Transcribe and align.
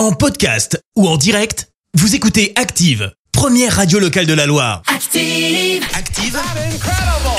En 0.00 0.12
podcast 0.12 0.82
ou 0.96 1.06
en 1.06 1.18
direct, 1.18 1.68
vous 1.92 2.14
écoutez 2.14 2.54
Active, 2.56 3.12
première 3.32 3.76
radio 3.76 3.98
locale 3.98 4.24
de 4.24 4.32
la 4.32 4.46
Loire. 4.46 4.80
Active. 4.86 5.84
Active, 5.94 6.38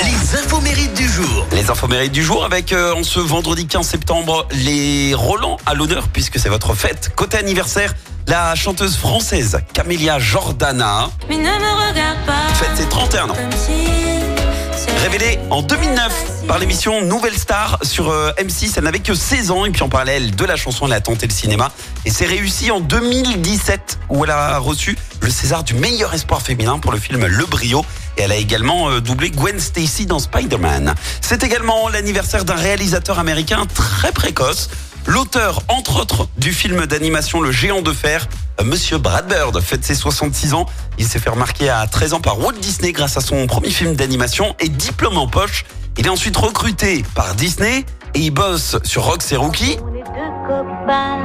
les 0.04 0.38
infos 0.38 0.60
mérites 0.60 0.94
du 0.94 1.08
jour. 1.08 1.44
Les 1.50 1.68
infos 1.70 1.88
mérites 1.88 2.12
du 2.12 2.22
jour 2.22 2.44
avec 2.44 2.72
euh, 2.72 2.94
en 2.94 3.02
ce 3.02 3.18
vendredi 3.18 3.66
15 3.66 3.84
septembre 3.84 4.46
les 4.52 5.12
Roland 5.12 5.56
à 5.66 5.74
l'honneur 5.74 6.06
puisque 6.06 6.38
c'est 6.38 6.50
votre 6.50 6.74
fête. 6.74 7.10
Côté 7.16 7.36
anniversaire, 7.36 7.94
la 8.28 8.54
chanteuse 8.54 8.96
française 8.96 9.58
Camélia 9.72 10.20
Jordana 10.20 11.10
Mais 11.28 11.38
ne 11.38 11.42
me 11.42 11.88
regarde 11.90 12.18
pas. 12.24 12.54
fête 12.54 12.76
ses 12.76 12.88
31 12.88 13.24
ans. 13.24 13.34
Comme 13.34 13.50
si 13.50 13.66
c'est- 13.66 14.11
Révélée 15.12 15.38
en 15.50 15.60
2009 15.60 16.46
par 16.48 16.58
l'émission 16.58 17.02
Nouvelle 17.02 17.36
Star 17.36 17.78
sur 17.82 18.08
euh, 18.08 18.32
M6, 18.38 18.72
elle 18.78 18.84
n'avait 18.84 19.00
que 19.00 19.12
16 19.12 19.50
ans 19.50 19.66
et 19.66 19.70
puis 19.70 19.82
en 19.82 19.90
parallèle 19.90 20.34
de 20.34 20.44
la 20.46 20.56
chanson, 20.56 20.86
elle 20.86 20.94
a 20.94 21.02
tenté 21.02 21.26
le 21.26 21.34
cinéma. 21.34 21.70
Et 22.06 22.10
c'est 22.10 22.24
réussi 22.24 22.70
en 22.70 22.80
2017 22.80 23.98
où 24.08 24.24
elle 24.24 24.30
a 24.30 24.56
reçu 24.56 24.96
le 25.20 25.28
César 25.28 25.64
du 25.64 25.74
meilleur 25.74 26.14
espoir 26.14 26.40
féminin 26.40 26.78
pour 26.78 26.92
le 26.92 26.98
film 26.98 27.26
Le 27.26 27.44
Brio. 27.44 27.84
Et 28.16 28.22
elle 28.22 28.32
a 28.32 28.36
également 28.36 28.88
euh, 28.88 29.00
doublé 29.02 29.30
Gwen 29.30 29.60
Stacy 29.60 30.06
dans 30.06 30.18
Spider-Man. 30.18 30.94
C'est 31.20 31.44
également 31.44 31.90
l'anniversaire 31.90 32.46
d'un 32.46 32.54
réalisateur 32.54 33.18
américain 33.18 33.66
très 33.66 34.12
précoce, 34.12 34.70
l'auteur 35.06 35.62
entre 35.68 36.00
autres 36.00 36.28
du 36.36 36.52
film 36.52 36.86
d'animation 36.86 37.40
Le 37.40 37.52
Géant 37.52 37.82
de 37.82 37.92
Fer, 37.92 38.28
Monsieur 38.64 38.98
Brad 38.98 39.26
Bird 39.28 39.60
fête 39.60 39.84
ses 39.84 39.94
66 39.94 40.54
ans. 40.54 40.66
Il 40.98 41.06
s'est 41.06 41.18
fait 41.18 41.30
remarquer 41.30 41.68
à 41.68 41.86
13 41.86 42.14
ans 42.14 42.20
par 42.20 42.38
Walt 42.38 42.52
Disney 42.60 42.92
grâce 42.92 43.16
à 43.16 43.20
son 43.20 43.46
premier 43.46 43.70
film 43.70 43.94
d'animation 43.94 44.54
et 44.60 44.68
diplôme 44.68 45.16
en 45.16 45.26
poche. 45.26 45.64
Il 45.98 46.06
est 46.06 46.10
ensuite 46.10 46.36
recruté 46.36 47.04
par 47.14 47.34
Disney 47.34 47.84
et 48.14 48.20
il 48.20 48.30
bosse 48.30 48.76
sur 48.84 49.04
Rox 49.04 49.32
et 49.32 49.36
Rookie. 49.36 49.78
On 49.82 49.94
est 49.94 50.02
deux 50.02 50.46
copains, 50.46 51.18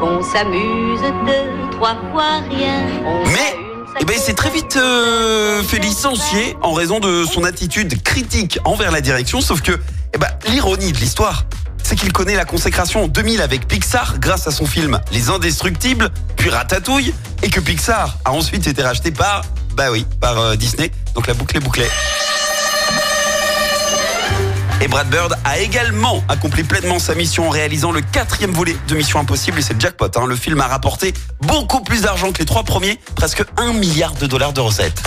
qu'on 0.00 0.22
s'amuse 0.22 1.00
deux, 1.26 1.76
trois 1.76 1.96
fois 2.12 2.40
rien. 2.48 2.86
On 3.04 3.24
Mais, 3.28 3.38
a 3.38 3.54
une 3.56 3.72
eh 4.00 4.04
ben, 4.04 4.14
il 4.16 4.22
s'est 4.22 4.34
très 4.34 4.50
vite 4.50 4.76
euh, 4.76 5.62
fait 5.62 5.78
licencier 5.78 6.56
en 6.62 6.72
raison 6.72 6.98
de 6.98 7.24
son 7.24 7.44
attitude 7.44 8.02
critique 8.02 8.58
envers 8.64 8.90
la 8.90 9.00
direction. 9.00 9.40
Sauf 9.40 9.60
que, 9.60 9.72
eh 10.14 10.18
ben, 10.18 10.28
l'ironie 10.48 10.92
de 10.92 10.98
l'histoire, 10.98 11.44
qu'il 11.94 12.12
connaît 12.12 12.36
la 12.36 12.44
consécration 12.44 13.04
en 13.04 13.08
2000 13.08 13.40
avec 13.40 13.66
Pixar 13.68 14.18
grâce 14.18 14.46
à 14.46 14.50
son 14.50 14.66
film 14.66 15.00
Les 15.12 15.30
Indestructibles, 15.30 16.10
puis 16.36 16.50
Ratatouille, 16.50 17.14
et 17.42 17.50
que 17.50 17.60
Pixar 17.60 18.18
a 18.24 18.32
ensuite 18.32 18.66
été 18.66 18.82
racheté 18.82 19.10
par, 19.10 19.42
bah 19.74 19.90
oui, 19.90 20.06
par 20.20 20.38
euh, 20.38 20.56
Disney. 20.56 20.90
Donc 21.14 21.26
la 21.26 21.34
boucle 21.34 21.56
est 21.56 21.60
bouclée. 21.60 21.88
Et 24.80 24.88
Brad 24.88 25.08
Bird 25.08 25.36
a 25.44 25.58
également 25.60 26.24
accompli 26.28 26.64
pleinement 26.64 26.98
sa 26.98 27.14
mission 27.14 27.46
en 27.46 27.50
réalisant 27.50 27.92
le 27.92 28.00
quatrième 28.00 28.50
volet 28.50 28.76
de 28.88 28.96
Mission 28.96 29.20
Impossible 29.20 29.60
et 29.60 29.62
c'est 29.62 29.74
le 29.74 29.80
jackpot. 29.80 30.06
hein. 30.16 30.26
Le 30.26 30.34
film 30.34 30.60
a 30.60 30.66
rapporté 30.66 31.14
beaucoup 31.40 31.82
plus 31.82 32.02
d'argent 32.02 32.32
que 32.32 32.38
les 32.38 32.46
trois 32.46 32.64
premiers, 32.64 32.98
presque 33.14 33.44
un 33.58 33.72
milliard 33.74 34.12
de 34.14 34.26
dollars 34.26 34.52
de 34.52 34.60
recettes. 34.60 35.00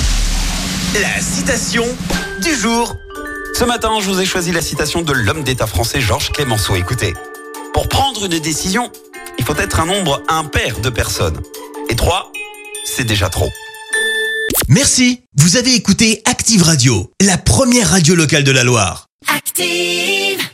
La 0.93 1.21
citation 1.21 1.83
du 2.41 2.55
jour. 2.55 2.95
Ce 3.57 3.63
matin, 3.63 4.01
je 4.01 4.09
vous 4.09 4.19
ai 4.19 4.25
choisi 4.25 4.51
la 4.51 4.61
citation 4.61 5.01
de 5.01 5.13
l'homme 5.13 5.41
d'État 5.41 5.65
français 5.65 6.01
Georges 6.01 6.29
Clémenceau. 6.33 6.75
Écoutez, 6.75 7.13
pour 7.73 7.87
prendre 7.87 8.25
une 8.25 8.37
décision, 8.39 8.91
il 9.39 9.45
faut 9.45 9.55
être 9.55 9.79
un 9.79 9.85
nombre 9.85 10.21
impair 10.27 10.81
de 10.81 10.89
personnes. 10.89 11.41
Et 11.89 11.95
trois, 11.95 12.33
c'est 12.83 13.05
déjà 13.05 13.29
trop. 13.29 13.49
Merci, 14.67 15.21
vous 15.37 15.55
avez 15.55 15.73
écouté 15.73 16.21
Active 16.25 16.63
Radio, 16.63 17.09
la 17.21 17.37
première 17.37 17.91
radio 17.91 18.13
locale 18.13 18.43
de 18.43 18.51
la 18.51 18.65
Loire. 18.65 19.07
Active. 19.33 20.45